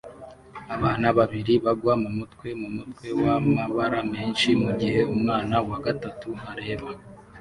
Abana 0.75 1.07
babiri 1.17 1.53
bagwa 1.65 1.93
mumutwe 2.03 2.47
mumutwe 2.61 3.07
wamabara 3.21 3.99
menshi 4.13 4.47
mugihe 4.61 4.99
umwana 5.15 5.55
wa 5.69 5.77
gatatu 5.85 6.29
areba 6.51 6.89